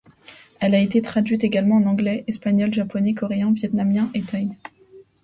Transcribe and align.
Elle 0.59 0.73
a 0.73 0.79
été 0.79 0.99
traduite 1.03 1.43
également 1.43 1.75
en 1.75 1.85
anglais, 1.85 2.23
espagnol, 2.25 2.73
japonais, 2.73 3.13
coréen, 3.13 3.51
vietnamien 3.53 4.09
et 4.15 4.23
thaï. 4.23 4.49